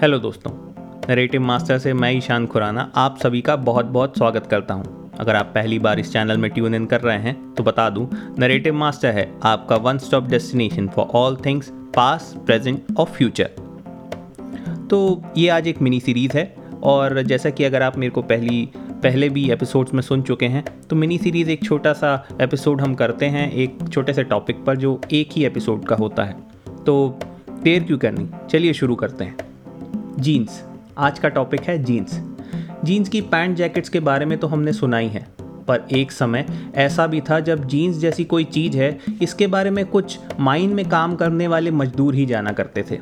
[0.00, 0.50] Hello दोस्तों,
[1.08, 5.36] narrative master से मैं ईशान खुराना आप सभी का बहुत बहुत स्वागत करता हूँ। अगर
[5.36, 8.08] आप पहली बार इस चैनल में ट्यून इन कर रहे हैं तो बता दूँ,
[8.38, 13.50] नरेटिव मास्टर है आपका one stop destination for all things past present और फ्यूचर
[14.90, 18.68] तो ये आज एक मिनी सीरीज़ है, और जैसा कि अगर आप मेरे को पहली,
[18.76, 22.94] पहले भी एपिसोड्स में सुन चुके हैं तो मिनी सीरीज़ एक छोटा सा एपिसोड हम
[22.94, 26.36] करते हैं, एक छोटे से टॉपिक पर जो एक ही एपिसोड का होता है।
[26.86, 27.18] तो
[27.62, 28.28] देर क्यों करनी?
[28.50, 29.49] चलिए शुरू करते हैं।
[30.20, 30.62] जीन्स
[30.98, 32.18] आज का टॉपिक है जीन्स
[32.84, 35.24] जीन्स की पैंट जैकेट्स के बारे में तो हमने सुना ही है,
[35.68, 39.84] पर एक समय ऐसा भी था जब जीन्स जैसी कोई चीज़ है, इसके बारे में
[39.86, 42.96] कुछ माइन में काम करने वाले मजदूर ही जाना करते थे।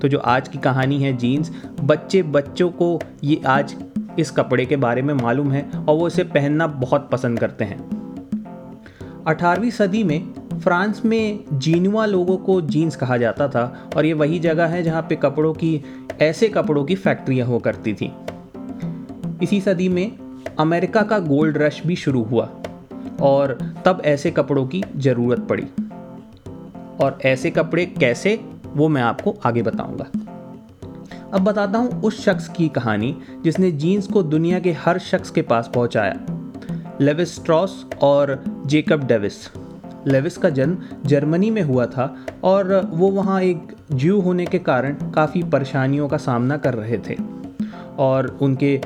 [0.00, 3.74] तो जो आज की कहानी है जीन्स बच्चे बच्चों को ये आज
[4.18, 7.78] इस कपड़े के बारे में मालूम है और वो इसे पहनना बहुत पसंद करते हैं।
[9.24, 10.20] 18वीं सदी में
[10.62, 15.02] फ्रांस में जीनुआ लोगों को जीन्स कहा जाता था और ये वही जगह है जहाँ
[15.02, 15.84] पे कपड़ों की,
[16.20, 18.12] ऐसे कपड़ों की फैक्ट्रियाँ हुआ करती थी।
[19.42, 20.12] इसी सदी में
[20.58, 22.50] अमेरिका का गोल्ड रश भी शुरू हुआ
[23.20, 25.66] और तब ऐसे कपड़ों की ज़रूरत पड़ी।
[27.04, 30.06] और ऐसे कपड़े कैसे, वो मैं आपको आगे बताऊँगा।
[31.34, 35.42] अब बताता हूँ उस शख्स की कहानी जिसने जीन्स को दुनिया के हर शख्स के
[35.42, 36.26] पास पहुँचाया।
[37.00, 39.65] लेविस स्ट्रॉस और जेकब डेविस।
[40.06, 43.58] लेविस का जन्म जर्मनी में हुआ था और वो वहाँ एक
[43.92, 47.16] ज्यू होने के कारण काफ़ी परेशानियों का सामना कर रहे थे।
[47.98, 48.80] और उनके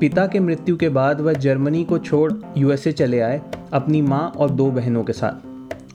[0.00, 4.50] पिता के मृत्यु के बाद वह जर्मनी को छोड़ यूएसए चले आए अपनी माँ और
[4.50, 5.46] दो बहनों के साथ।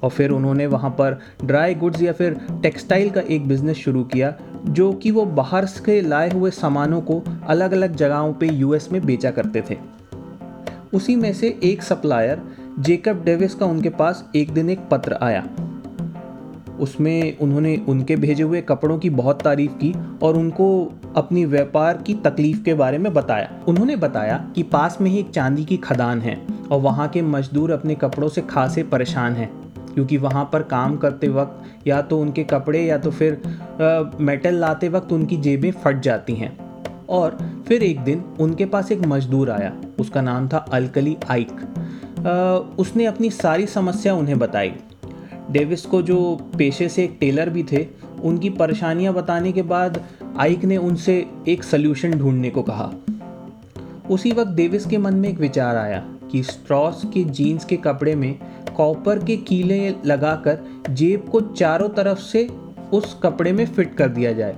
[0.03, 4.33] और फिर उन्होंने वहाँ पर ड्राई गुड्स या फिर टेक्सटाइल का एक बिज़नेस शुरू किया,
[4.66, 9.05] जो कि वो बाहर से लाए हुए सामानों को अलग अलग जगहों पे यूएस में
[9.05, 9.77] बेचा करते थे।
[10.93, 12.41] उसी में से एक सप्लायर
[12.79, 15.47] जेकब डेविस का उनके पास एक दिन एक पत्र आया।
[16.79, 22.13] उसमें उन्होंने उनके भेजे हुए कपड़ों की बहुत तारीफ़ की और उनको अपनी व्यापार की
[22.13, 26.21] तकलीफ़ के बारे में बताया। उन्होंने बताया कि पास में ही एक चांदी की खदान
[26.21, 29.51] है और वहाँ के मजदूर अपने कपड़ों से खासे परेशान हैं
[29.94, 33.41] क्योंकि वहाँ पर काम करते वक्त या तो उनके कपड़े या तो फिर
[33.81, 36.57] आ, मेटल लाते वक्त उनकी जेबें फट जाती हैं।
[37.09, 41.61] और फिर एक दिन उनके पास एक मजदूर आया। उसका नाम था अलकली आइक।
[42.80, 44.74] उसने अपनी सारी समस्या उन्हें बताई।
[45.52, 47.88] डेविस को जो पेशे से एक टेलर भी थे,
[48.24, 50.03] उनकी परेशानियाँ बताने के बाद
[50.38, 52.94] आइक ने उनसे एक सल्यूशन ढूँढने को कहा।
[54.09, 58.16] उसी वक्त डेविस के मन में एक विचार आया कि स्ट्रॉस के जीन्स के कपड़े
[58.16, 58.40] में
[58.78, 60.59] कॉपर के कीले लगाकर
[60.90, 62.50] जेब को चारों तरफ़ से
[62.94, 64.56] उस कपड़े में फिट कर दिया जाए।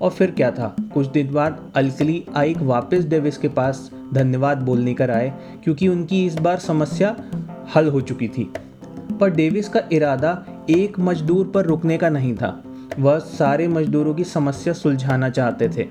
[0.00, 0.76] और फिर क्या था?
[0.94, 5.32] कुछ दिन बाद अल्कली आइक वापस डेविस के पास धन्यवाद बोलने कर आए
[5.64, 7.16] क्योंकि उनकी इस बार समस्या
[7.74, 8.52] हल हो चुकी थी।
[9.20, 12.62] पर डेविस का इरादा एक मजदूर पर रुकने का नहीं था।
[12.98, 15.88] वह सारे मजदूरों की समस्या सुलझाना चाहते थे।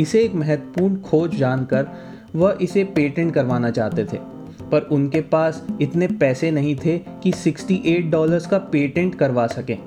[0.00, 1.86] इसे एक महत्वपूर्ण खोज जानकर
[2.34, 4.36] वह इसे पेटेंट करवाना चाहते थे।
[4.72, 9.78] पर उनके पास इतने पैसे नहीं थे कि 68 डॉलर्स का पेटेंट करवा सकें।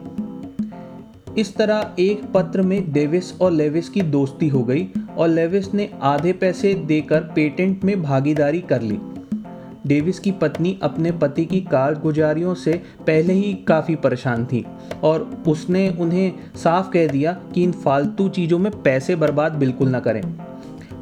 [1.38, 5.90] इस तरह एक पत्र में डेविस और लेविस की दोस्ती हो गई और लेविस ने
[6.02, 9.00] आधे पैसे देकर पेटेंट में भागीदारी कर ली।
[9.88, 12.74] डेविस की पत्नी अपने पति की कारगुजारियों से
[13.08, 14.66] पहले ही काफ़ी परेशान थी
[15.04, 20.00] और उसने उन्हें साफ़ कह दिया कि इन फालतू चीज़ों में पैसे बर्बाद बिल्कुल ना
[20.00, 20.22] करें।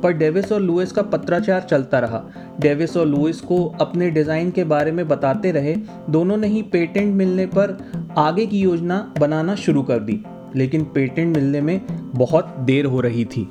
[0.04, 2.24] पर डेविस और लुइस का पत्राचार चलता रहा।
[2.60, 5.76] डेविस और लुइस को अपने डिज़ाइन के बारे में बताते रहे।
[6.10, 7.78] दोनों ने ही पेटेंट मिलने पर
[8.18, 10.20] आगे की योजना बनाना शुरू कर दी,
[10.56, 11.82] लेकिन पेटेंट मिलने में
[12.16, 13.50] बहुत देर हो रही थी।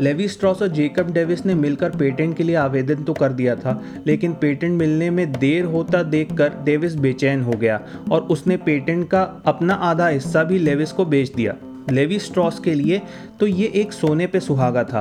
[0.00, 3.82] लेवी स्ट्रॉस और जेकब डेविस ने मिलकर पेटेंट के लिए आवेदन तो कर दिया था,
[4.06, 7.80] लेकिन पेटेंट मिलने में देर होता देखकर डेविस बेचैन हो गया
[8.12, 11.54] और उसने पेटेंट का अपना आधा हिस्सा भी लेविस को बेच दिया।
[11.90, 13.00] लेवी स्ट्रॉस के लिए
[13.40, 15.00] तो ये एक सोने पे सुहागा था।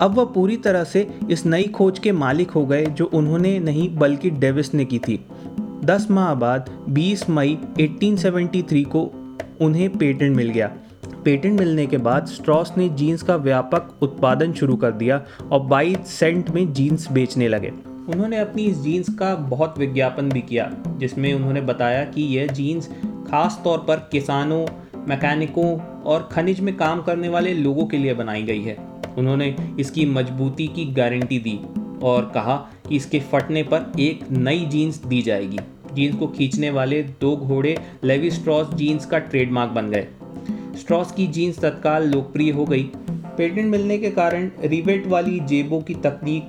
[0.00, 3.88] अब वह पूरी तरह से इस नई खोज के मालिक हो गए जो उन्होंने नहीं
[3.96, 5.18] बल्कि डेविस ने की थी।
[5.84, 9.02] दस माह बाद 20 मई 1873 को
[9.60, 10.70] उन्हें पेटेंट मिल गया।
[11.26, 16.06] पेटेंट मिलने के बाद स्ट्रॉस ने जीन्स का व्यापक उत्पादन शुरू कर दिया और 22
[16.06, 17.68] सेंट में जीन्स बेचने लगे।
[18.12, 22.88] उन्होंने अपनी इस जीन्स का बहुत विज्ञापन भी किया, जिसमें उन्होंने बताया कि यह जीन्स
[23.30, 24.66] खास तौर पर किसानों,
[25.08, 28.76] मैकेनिकों और खनिज में काम करने वाले लोगों के लिए बनाई गई है।
[29.18, 31.60] उन्होंने इसकी मजबूती की गारंटी दी
[32.02, 32.56] और कहा
[32.88, 35.58] कि इसके फटने पर एक नई जीन्स दी जाएगी।
[35.92, 40.08] जीन्स को खींचने वाले दो घोड़े लेवी स्ट्रॉस जीन्स का ट्रेडमार्क बन गए।
[40.76, 45.94] स्ट्रॉस की जीन्स तत्काल लोकप्रिय हो गई। पेटेंट मिलने के कारण रिवेट वाली जेबों की
[45.94, 46.46] तकनीक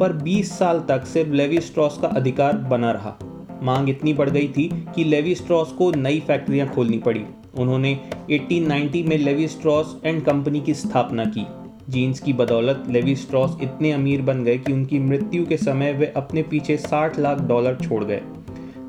[0.00, 3.18] पर 20 साल तक सिर्फ़ लेवी स्ट्रॉस का अधिकार बना रहा।
[3.62, 7.24] मांग इतनी बढ़ गई थी कि लेवी स्ट्रॉस को नई फैक्ट्रियाँ खोलनी पड़ी।
[7.58, 11.46] उन्होंने 1890 में लेवी स्ट्रॉस एंड कंपनी की स्थापना की।
[11.88, 16.06] जीन्स की बदौलत लेवी स्ट्रॉस इतने अमीर बन गए कि उनकी मृत्यु के समय वे
[16.06, 18.22] अपने पीछे 60 लाख डॉलर छोड़ गए।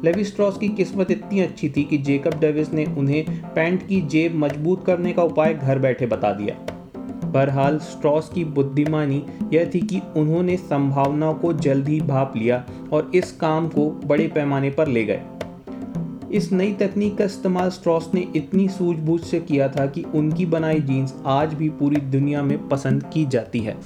[0.03, 4.35] लेवी स्ट्रॉस की किस्मत इतनी अच्छी थी कि जेकब डेविस ने उन्हें पैंट की जेब
[4.35, 6.55] मज़बूत करने का उपाय घर बैठे बता दिया।
[7.25, 12.63] बहरहाल, स्ट्रॉस की बुद्धिमानी यह थी कि उन्होंने संभावनाओं को जल्द ही भाप लिया
[12.93, 15.21] और इस काम को बड़े पैमाने पर ले गए।
[16.31, 20.79] इस नई तकनीक का इस्तेमाल स्ट्रॉस ने इतनी सूझबूझ से किया था कि उनकी बनाई
[20.79, 23.77] जीन्स आज भी पूरी दुनिया में पसंद की जाती है।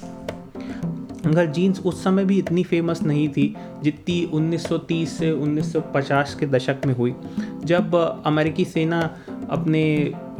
[1.26, 6.86] अगर जीन्स उस समय भी इतनी फ़ेमस नहीं थी, जितनी 1930 से 1950 के दशक
[6.86, 7.14] में हुई।
[7.64, 7.94] जब
[8.26, 9.00] अमेरिकी सेना
[9.50, 9.82] अपने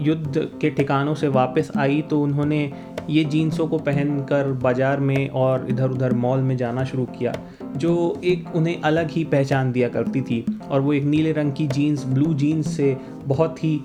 [0.00, 2.72] युद्ध के ठिकानों से वापस आई तो उन्होंने
[3.10, 7.32] ये जीन्सों को पहनकर बाज़ार में और इधर उधर मॉल में जाना शुरू किया,
[7.76, 11.66] जो एक उन्हें अलग ही पहचान दिया करती थी। और वो एक नीले रंग की
[11.68, 13.80] जीन्स ब्लू जीन्स से बहुत ही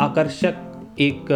[0.00, 0.66] आकर्षक
[1.00, 1.26] एक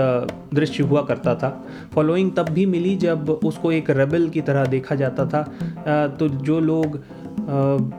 [0.54, 1.50] दृश्य हुआ करता था।
[1.94, 5.42] फॉलोइंग तब भी मिली जब उसको एक रेबल की तरह देखा जाता था।
[6.10, 6.98] तो जो लोग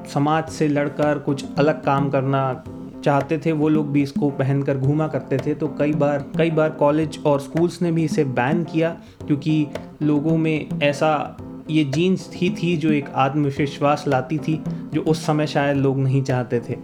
[0.08, 2.64] समाज से लड़कर कुछ अलग काम करना
[3.04, 6.70] चाहते थे, वो लोग भी इसको पहनकर घूमा करते थे। तो कई बार कई बार
[6.70, 8.90] कॉलेज और स्कूल्स ने भी इसे बैन किया,
[9.28, 9.68] क्योंकि
[10.04, 11.38] लोगों में ऐसा,
[11.70, 14.62] ये जीन्स ही थी जो एक आत्मविश्वास लाती थी,
[14.94, 16.78] जो उस समय शायद लोग नहीं चाहते थे।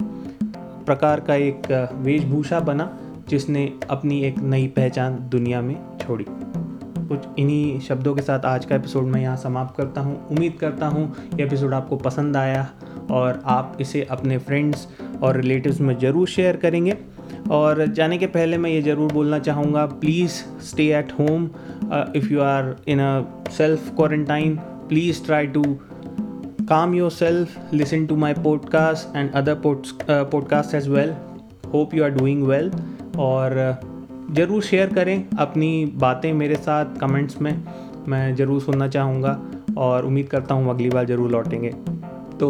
[0.86, 2.90] प्रकार का एक वेशभूषा बना।
[3.32, 8.76] जिसने अपनी एक नई पहचान दुनिया में छोड़ी। कुछ इन्हीं शब्दों के साथ आज का
[8.76, 12.68] एपिसोड मैं यहाँ समाप्त करता हूँ। उम्मीद करता हूँ ये एपिसोड आपको पसंद आया
[13.12, 14.88] और आप इसे अपने फ्रेंड्स
[15.24, 16.98] और रिलेटिव्स में ज़रूर शेयर करेंगे।
[17.52, 20.32] और जाने के पहले मैं ये ज़रूर बोलना चाहूँगा please
[20.66, 21.50] stay at home
[22.16, 24.56] if you are in a self quarantine
[24.90, 25.64] please try to
[26.72, 31.10] yourself listen to my podcast and other pod, uh, podcasts as well.
[31.72, 32.70] Hope you are doing well.
[33.22, 33.56] और
[34.32, 37.54] ज़रूर share करें अपनी बातें मेरे साथ comments में।
[38.08, 39.40] मैं ज़रूर सुनना चाहूँगा
[39.78, 41.70] और उम्मीद करता हूँ अगली बार ज़रूर लौटेंगे।
[42.40, 42.50] तो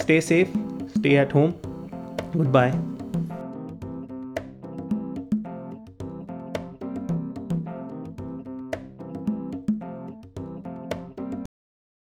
[0.00, 0.56] stay safe
[0.88, 1.52] stay at home
[2.48, 2.72] goodbye